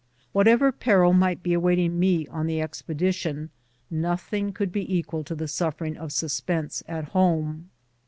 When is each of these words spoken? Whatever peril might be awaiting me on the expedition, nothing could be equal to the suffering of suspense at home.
Whatever 0.31 0.71
peril 0.71 1.13
might 1.13 1.43
be 1.43 1.53
awaiting 1.53 1.99
me 1.99 2.25
on 2.29 2.47
the 2.47 2.59
expedition, 2.59 3.51
nothing 3.91 4.51
could 4.51 4.71
be 4.71 4.91
equal 4.97 5.23
to 5.25 5.35
the 5.35 5.47
suffering 5.47 5.95
of 5.95 6.11
suspense 6.11 6.81
at 6.87 7.09
home. 7.09 7.69